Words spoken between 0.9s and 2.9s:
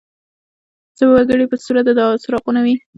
څه وګړي په صورت د څراغونو وي.